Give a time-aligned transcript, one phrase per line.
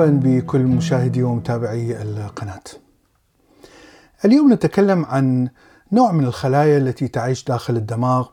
[0.00, 2.62] مرحبا بكل مشاهدي ومتابعي القناة.
[4.24, 5.48] اليوم نتكلم عن
[5.92, 8.26] نوع من الخلايا التي تعيش داخل الدماغ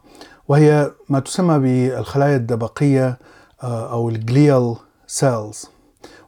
[0.47, 3.17] وهي ما تسمى بالخلايا الدبقية
[3.63, 4.75] آه، أو الجليال
[5.07, 5.65] سيلز.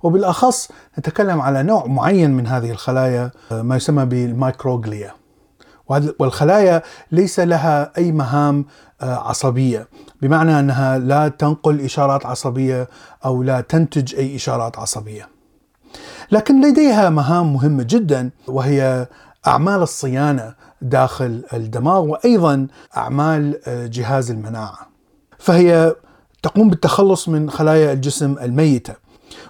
[0.03, 5.11] وبالأخص نتكلم على نوع معين من هذه الخلايا آه، ما يسمى بالمايكروغليا.
[6.19, 8.65] والخلايا ليس لها أي مهام
[9.01, 9.87] عصبية.
[10.21, 12.89] بمعنى أنها لا تنقل إشارات عصبية
[13.25, 15.29] أو لا تنتج أي إشارات عصبية.
[16.31, 19.07] لكن لديها مهام مهمة جدا وهي
[19.47, 22.67] أعمال الصيانة داخل الدماغ وأيضا
[22.97, 24.89] أعمال آه، جهاز المناعة.
[25.39, 25.95] فهي
[26.43, 28.93] تقوم بالتخلص من خلايا الجسم الميتة.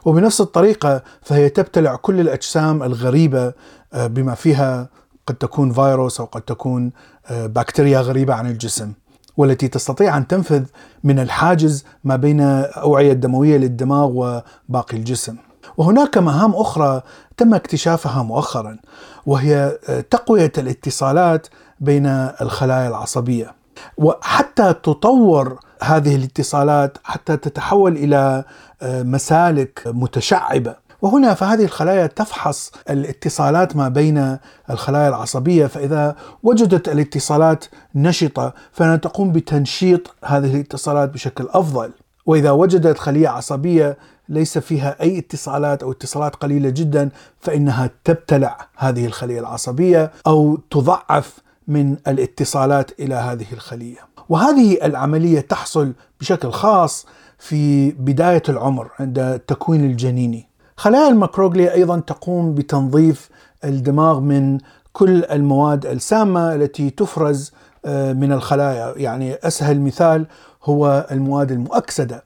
[0.06, 3.54] وبنفس الطريقة فهي تبتلع كل الأجسام الغريبة
[3.94, 4.90] آه، بما فيها
[5.28, 6.92] قد تكون فيروس أو قد تكون
[7.28, 8.94] آه، بكتيريا غريبة عن الجسم.
[9.40, 10.64] والتي تستطيع أن تنفذ
[11.04, 15.36] من الحاجز ما بين الاوعيه الدموية للدماغ وباقي الجسم.
[15.78, 17.02] وهناك مهام أخرى
[17.38, 18.78] تم اكتشافها مؤخرا
[19.26, 21.48] وهي آه، تقوية الاتصالات
[21.80, 22.06] بين
[22.42, 23.56] الخلايا العصبية.
[23.98, 28.44] وحتى تطور هذه الاتصالات حتى تتحول إلى
[28.82, 34.38] آه، مسالك متشعبة وهنا فهذه الخلايا تفحص الاتصالات ما بين
[34.70, 41.92] الخلايا العصبية فإذا وجدت الاتصالات نشطة فانها تقوم بتنشيط هذه الاتصالات بشكل أفضل
[42.26, 43.98] وإذا وجدت خلية عصبية
[44.30, 47.10] ليس فيها أي اتصالات أو اتصالات قليلة جدا
[47.42, 53.98] فإنها تبتلع هذه الخلية العصبية أو تضعف من الاتصالات إلى هذه الخلية.
[54.30, 57.06] وهذه العملية تحصل بشكل خاص
[57.40, 60.49] في بداية العمر عند التكوين الجنيني.
[60.80, 63.30] خلايا الماكروغليا أيضا تقوم بتنظيف
[63.64, 64.58] الدماغ من
[64.94, 67.52] كل المواد السامة التي تفرز
[67.86, 70.26] آه، من الخلايا، يعني أسهل مثال
[70.64, 72.24] هو المواد المؤكسدة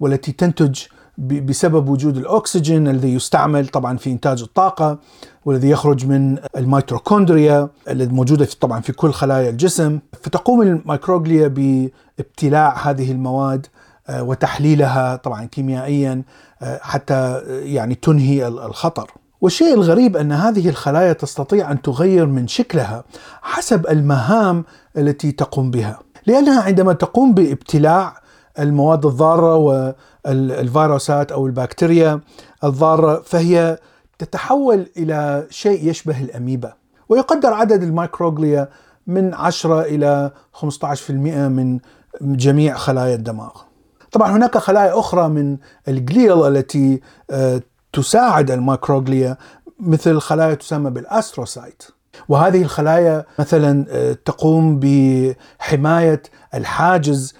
[0.00, 0.82] والتي تنتج
[1.18, 4.98] بسبب وجود الأكسجين الذي يستعمل طبعا في إنتاج الطاقة
[5.44, 9.98] والذي يخرج من الميتوكوندريا الذي موجودة في طبعا في كل خلايا الجسم.
[10.22, 13.66] فتقوم الميكروغليا بابتلاع هذه المواد
[14.10, 16.22] وتحليلها طبعا كيميائيا
[16.62, 19.10] آه، حتى آه، يعني تنهي الخطر.
[19.40, 23.04] والشيء الغريب أن هذه الخلايا تستطيع أن تغير من شكلها
[23.42, 24.64] حسب المهام
[24.96, 28.20] التي تقوم بها، لأنها عندما تقوم بابتلاع
[28.58, 32.20] المواد الضارة والفيروسات أو البكتيريا
[32.64, 33.78] الضارة فهي
[34.18, 36.72] تتحول إلى شيء يشبه الأميبا،
[37.08, 38.68] ويقدر عدد الميكروغليا
[39.06, 41.78] من 10 إلى 15% من
[42.20, 43.66] جميع خلايا الدماغ.
[44.16, 45.56] طبعا هناك خلايا أخرى من
[45.88, 47.00] الجليل التي
[47.30, 47.62] آه،
[47.92, 49.36] تساعد المايكروغليا
[49.80, 51.82] مثل خلايا تسمى بالأستروسايت.
[52.28, 56.22] وهذه الخلايا مثلا آه، تقوم بحماية
[56.54, 57.34] الحاجز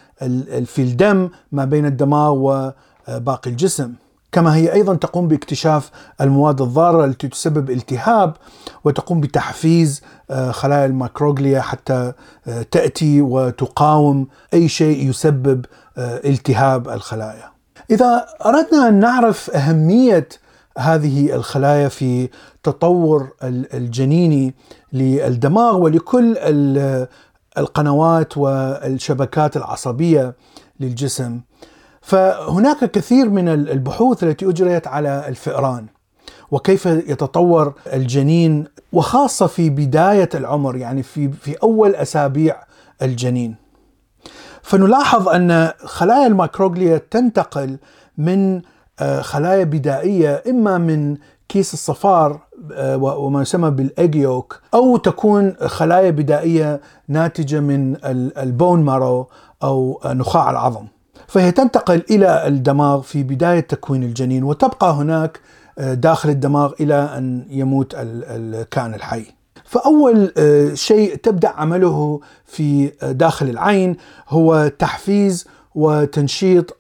[0.65, 3.93] في الدم ما بين الدماغ وباقي الجسم.
[4.33, 8.37] كما هي أيضا تقوم باكتشاف المواد الضارة التي تسبب التهاب
[8.85, 12.13] وتقوم بتحفيز آه، خلايا الماكروغليا حتى
[12.71, 15.65] تأتي وتقاوم أي شيء يسبب
[15.99, 17.51] التهاب الخلايا.
[17.91, 20.29] إذا أردنا أن نعرف أهمية
[20.79, 22.29] هذه الخلايا في
[22.63, 23.29] تطور
[23.75, 24.55] الجنيني
[24.93, 26.37] للدماغ ولكل
[27.59, 30.35] القنوات والشبكات العصبية
[30.81, 31.41] للجسم
[32.03, 35.87] فهناك كثير من البحوث التي أجريت على الفئران
[36.51, 42.57] وكيف يتطور الجنين وخاصة في بداية العمر يعني في في أول أسابيع
[43.03, 43.66] الجنين.
[44.67, 47.79] فنلاحظ أن خلايا ال microglia تنتقل
[48.19, 48.63] من
[49.01, 51.17] آه، خلايا بدائية إما من
[51.49, 52.41] كيس الصفار
[52.73, 57.97] آه، وما يسمى بالأجيوك أو تكون خلايا بدائية ناتجة من
[58.39, 59.29] ال bone marrow
[59.63, 60.87] أو نخاع العظم.
[61.27, 65.41] فهي تنتقل إلى الدماغ في بداية تكوين الجنين وتبقى هناك
[65.79, 69.36] آه، داخل الدماغ إلى أن يموت الكائن الحي.
[69.67, 73.97] فأول آه، شيء تبدأ عمله في آه، داخل العين
[74.29, 76.77] هو تحفيز وتنشيط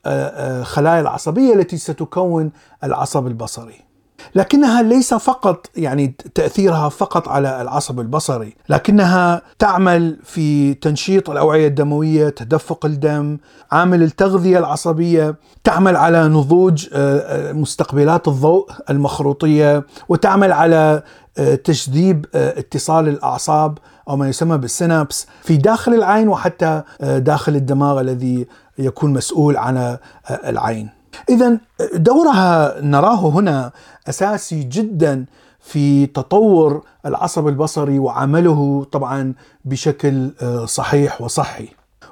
[0.62, 2.50] خلايا العصبية التي ستكون
[2.84, 3.85] العصب البصري.
[4.34, 12.28] لكنها ليس فقط يعني تأثيرها فقط على العصب البصري، لكنها تعمل في تنشيط الأوعية الدموية،
[12.28, 13.38] تدفق الدم،
[13.72, 21.02] عامل التغذية العصبية، تعمل على نضوج آه، آه، مستقبلات الضوء المخروطية، وتعمل على
[21.38, 23.78] آه، تجذيب اتصال الأعصاب
[24.08, 28.46] أو ما يسمى بالسينابس في داخل العين وحتى داخل الدماغ الذي
[28.78, 29.96] يكون مسؤول عن
[30.30, 30.95] العين.
[31.28, 31.58] اذا
[31.94, 33.72] دورها نراه هنا
[34.08, 35.24] أساسي جدا
[35.60, 39.34] في تطور العصب البصري وعمله طبعا
[39.64, 41.68] بشكل آه، صحيح وصحي.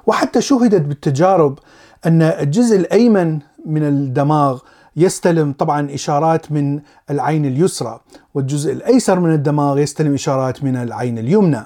[0.07, 1.59] وحتى شهدت بالتجارب
[2.05, 4.59] أن الجزء الأيمن من الدماغ
[4.95, 6.79] يستلم طبعا إشارات من
[7.09, 7.99] العين اليسرى
[8.33, 11.63] والجزء الأيسر من الدماغ يستلم إشارات من العين اليمنى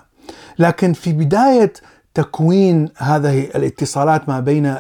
[0.60, 1.74] لكن في بداية
[2.14, 4.76] تكوين هذه الاتصالات ما بين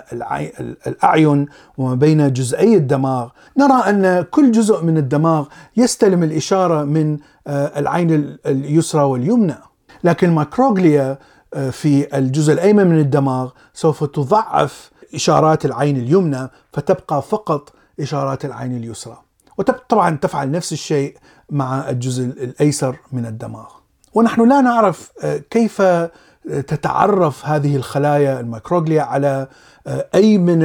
[0.88, 1.46] الأعين
[1.78, 3.30] وما بين جزئي الدماغ.
[3.58, 5.46] نرى أن كل جزء من الدماغ
[5.78, 7.18] يستلم الإشارة من
[7.48, 9.56] آه، العين اليسرى واليمنى.
[10.04, 11.18] لكن ماكروغليا
[11.54, 18.78] آه، في الجزء الأيمن من الدماغ سوف تضعف إشارات العين اليمنى فتبقى فقط إشارات العين
[18.78, 19.18] اليسرى.
[19.58, 21.18] وطبعا تفعل نفس الشيء
[21.50, 23.68] مع الجزء الأيسر من الدماغ.
[24.14, 25.81] ونحن لا نعرف آه، كيف
[26.50, 29.48] تتعرف هذه الخلايا الميكروغليا على
[29.88, 30.63] آه، أي من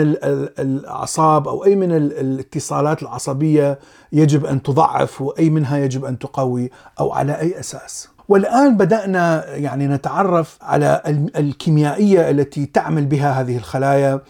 [0.58, 3.78] الأعصاب أو أي من الاتصالات العصبية
[4.12, 6.70] يجب أن تضعف وأي منها يجب أن تقوي
[7.00, 8.08] أو على أي أساس.
[8.28, 11.02] والآن بدأنا يعني نتعرف على
[11.36, 14.20] الكيميائية التي تعمل بها هذه الخلايا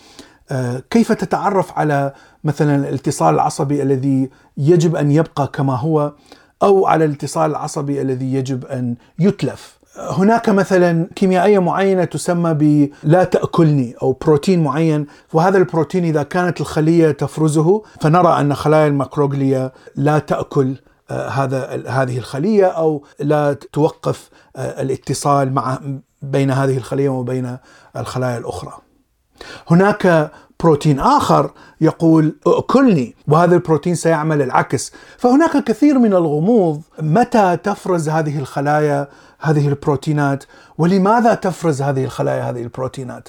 [0.50, 2.12] آه، كيف تتعرف على
[2.44, 6.12] مثلا الاتصال العصبي الذي يجب أن يبقى كما هو
[6.62, 13.24] أو على الاتصال العصبي الذي يجب أن يتلف هناك مثلا كيميائية معينة تسمى ب لا
[13.24, 20.18] تأكلني أو بروتين معين وهذا البروتين إذا كانت الخلية تفرزه فنرى أن خلايا الماكروغليا لا
[20.18, 20.76] تأكل
[21.10, 25.78] آه، هذا هذه الخلية أو لا توقف آه، الاتصال مع
[26.22, 27.56] بين هذه الخلية وبين
[27.96, 28.72] الخلايا الأخرى.
[29.68, 34.92] هناك بروتين آخر يقول أكلني وهذا البروتين سيعمل العكس.
[35.18, 39.08] فهناك كثير من الغموض متى تفرز هذه الخلايا
[39.40, 40.44] هذه البروتينات؟
[40.78, 43.28] ولماذا تفرز هذه الخلايا هذه البروتينات؟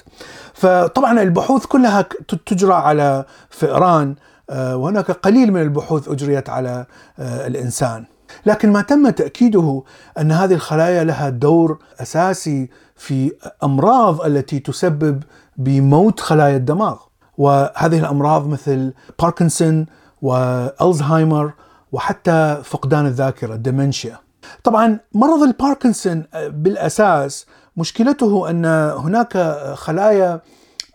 [0.54, 2.02] فطبعا البحوث كلها
[2.46, 4.14] تجرى على فئران
[4.50, 6.86] آه، وهناك قليل من البحوث أجريت على
[7.18, 8.04] آه، الإنسان.
[8.46, 9.82] لكن ما تم تأكيده
[10.18, 13.32] أن هذه الخلايا لها دور أساسي في
[13.64, 15.22] أمراض التي تسبب
[15.56, 16.96] بموت خلايا الدماغ.
[17.38, 19.86] وهذه الأمراض مثل باركنسون
[20.22, 21.52] والزهايمر
[21.92, 24.18] وحتى فقدان الذاكرة ال dementia
[24.64, 27.46] طبعا مرض الباركنسون بالأساس
[27.76, 28.64] مشكلته أن
[28.96, 29.38] هناك
[29.74, 30.40] خلايا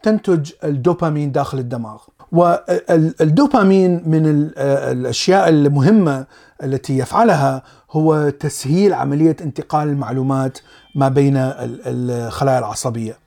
[0.03, 1.97] تنتج الدوبامين داخل الدماغ.
[2.31, 6.25] والدوبامين من الأشياء المهمة
[6.63, 10.57] التي يفعلها هو تسهيل عملية انتقال المعلومات
[10.95, 13.17] ما بين الخلايا العصبية.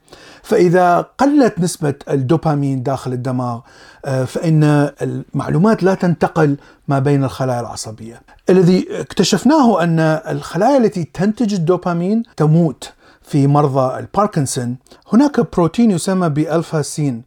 [0.44, 3.60] فإذا قلت نسبة الدوبامين داخل الدماغ
[4.04, 6.56] آه، فإن المعلومات لا تنتقل
[6.88, 8.22] ما بين الخلايا العصبية.
[8.50, 12.92] الذي اكتشفناه أن الخلايا التي تنتج الدوبامين تموت
[13.22, 14.76] في مرضى الباركنسون.
[15.12, 17.22] هناك بروتين يسمى ب alpha-syn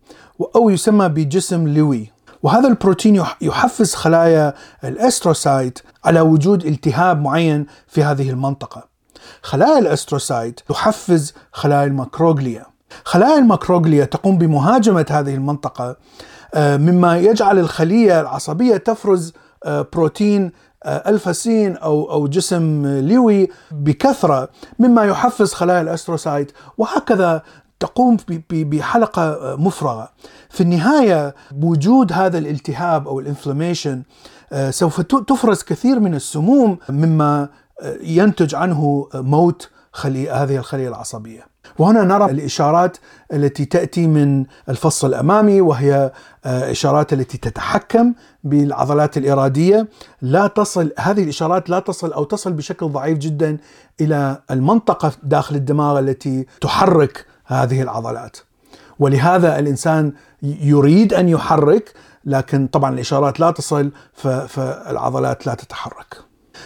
[0.55, 2.11] أو يسمى بجسم لوي.
[2.43, 8.87] وهذا البروتين يحفز خلايا ال astrocyte على وجود التهاب معين في هذه المنطقة.
[9.41, 15.97] خلايا ال astrocyte تحفز خلايا ال microglia خلايا ال microglia تقوم بمهاجمة هذه المنطقة
[16.53, 20.51] آه، مما يجعل الخلية العصبية تفرز آه، بروتين
[20.83, 24.49] آه، alpha-syn أو أو جسم ليوي بكثرة
[24.79, 27.41] مما يحفز خلايا ال astrocyte وهكذا
[27.79, 28.17] تقوم
[28.51, 30.09] بحلقة مفرغة.
[30.49, 34.03] في النهاية بوجود هذا الالتهاب أو ال inflammation
[34.69, 37.49] سوف تفرز كثير من السموم مما
[38.01, 41.47] ينتج عنه موت خلي هذه الخلية العصبية.
[41.79, 42.97] وهنا نرى الإشارات
[43.33, 46.11] التي تأتي من الفص الأمامي وهي
[46.45, 48.13] آه، إشارات التي تتحكم
[48.43, 49.87] بالعضلات الإرادية
[50.21, 53.57] لا تصل هذه الإشارات لا تصل أو تصل بشكل ضعيف جدا
[54.01, 58.37] إلى المنطقة داخل الدماغ التي تحرك هذه العضلات
[58.99, 60.13] ولهذا الإنسان
[60.43, 61.93] يريد أن يحرك
[62.25, 63.91] لكن طبعا الإشارات لا تصل
[64.47, 66.17] فالعضلات لا تتحرك.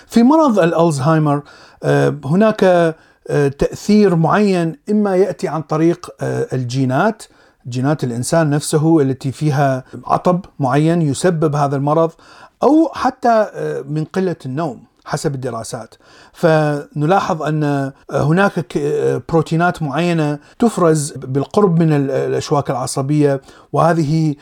[0.07, 1.41] في مرض الألزهايمر
[1.83, 2.95] آه، هناك
[3.47, 7.23] تأثير معين إما يأتي عن طريق آه، الجينات
[7.67, 12.11] جينات الإنسان نفسه التي فيها عطب معين يسبب هذا المرض
[12.63, 14.83] أو حتى آه، من قلة النوم.
[15.05, 15.95] حسب الدراسات
[16.33, 18.77] فنلاحظ أن هناك
[19.29, 23.41] بروتينات معينة تفرز بالقرب من الأشواك العصبية
[23.73, 24.35] وهذه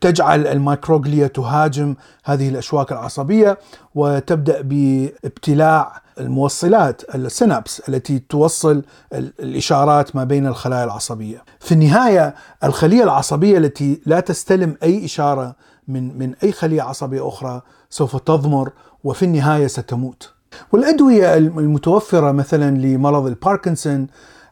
[0.00, 1.94] تجعل الميكروغليا تهاجم
[2.24, 3.58] هذه الأشواك العصبية
[3.94, 8.82] وتبدأ بابتلاع الموصلات السينابس التي توصل
[9.12, 11.44] الإشارات ما بين الخلايا العصبية.
[11.60, 12.34] في النهاية
[12.64, 15.56] الخلية العصبية التي لا تستلم أي إشارة
[15.88, 18.72] من من أي خلية عصبية أخرى سوف تضمر
[19.04, 20.32] وفي النهاية ستموت.
[20.72, 24.06] والأدوية المتوفرة مثلا لمرض الباركنسون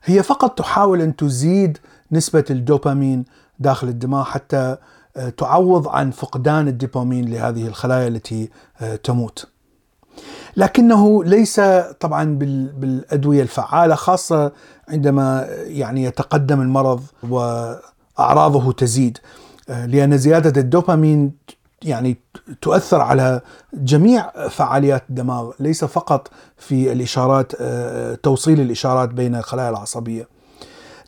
[0.04, 1.78] هي فقط تحاول أن تزيد
[2.12, 3.24] نسبة الدوبامين
[3.58, 4.76] داخل الدماغ حتى
[5.16, 8.50] آه، تعوض عن فقدان الدوبامين لهذه الخلايا التي
[8.80, 9.46] آه، تموت.
[10.56, 11.60] لكنه ليس
[12.00, 12.38] طبعا
[12.74, 14.52] بالأدوية الفعالة خاصة
[14.88, 19.18] عندما يعني يتقدم المرض وأعراضه تزيد
[19.68, 21.32] لأن زيادة الدوبامين
[21.84, 22.16] يعني
[22.62, 23.40] تؤثر على
[23.74, 30.28] جميع فعاليات الدماغ ليس فقط في الإشارات آه، توصيل الإشارات بين الخلايا العصبية.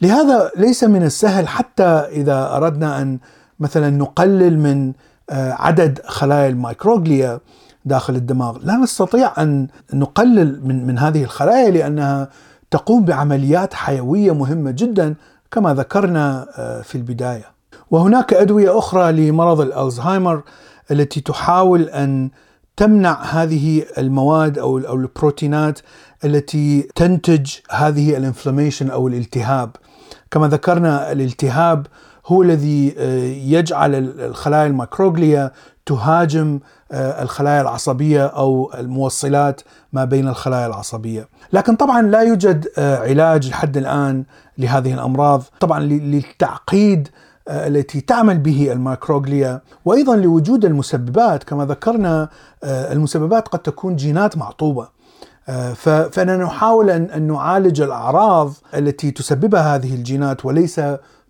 [0.02, 3.18] لهذا ليس من السهل حتى إذا أردنا أن
[3.60, 4.92] مثلا نقلل من
[5.30, 7.40] آه، عدد خلايا الميكروغليا
[7.84, 12.28] داخل الدماغ، لا نستطيع أن نقلل من من هذه الخلايا لأنها
[12.70, 15.14] تقوم بعمليات حيوية مهمة جدا
[15.50, 17.55] كما ذكرنا آه، في البداية.
[17.90, 20.42] وهناك أدوية أخرى لمرض الألزهايمر
[20.90, 22.30] التي تحاول أن
[22.76, 25.78] تمنع هذه المواد أو أو البروتينات
[26.24, 29.70] التي تنتج هذه الإنفلاميشن أو الالتهاب.
[30.30, 31.86] كما ذكرنا الالتهاب
[32.26, 35.52] هو الذي آه، يجعل الخلايا الميكروغليا
[35.86, 36.60] تهاجم
[36.92, 39.60] آه، الخلايا العصبية أو الموصلات
[39.92, 44.24] ما بين الخلايا العصبية، لكن طبعا لا يوجد آه، علاج لحد الآن
[44.58, 47.08] لهذه الأمراض، طبعا للتعقيد
[47.48, 52.28] التي تعمل به الميكروغليا وأيضا لوجود المسببات كما ذكرنا
[52.64, 54.88] المسببات قد تكون جينات معطوبة
[56.10, 60.80] فاننا نحاول ان نعالج الأعراض التي تسببها هذه الجينات وليس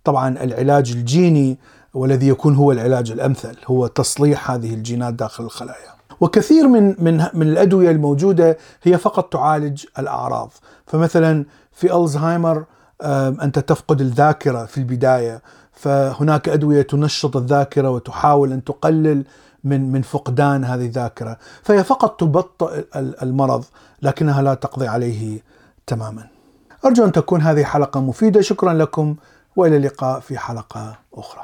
[0.04, 1.58] طبعا العلاج الجيني
[1.94, 5.96] والذي يكون هو العلاج الأمثل هو تصليح هذه الجينات داخل الخلايا.
[6.20, 10.50] وكثير من من من الأدوية الموجودة هي فقط تعالج الأعراض،
[10.87, 12.64] فمثلا في ألزهايمر
[13.42, 19.24] أنت تفقد الذاكرة في البداية، فهناك أدوية تنشط الذاكرة وتحاول أن تقلل
[19.64, 23.64] من من فقدان هذه الذاكرة، فهي فقط تبطئ المرض
[24.02, 25.40] لكنها لا تقضي عليه
[25.86, 26.26] تماما.
[26.84, 29.16] أرجو أن تكون هذه حلقة مفيدة، شكرا لكم
[29.56, 31.42] وإلى اللقاء في حلقة أخرى.